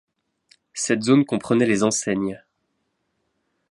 [0.73, 2.43] Cette zone comprenait les enseignes.